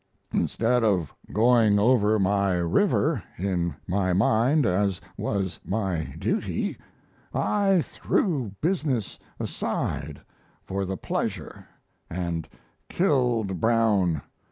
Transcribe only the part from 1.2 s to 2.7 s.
going over my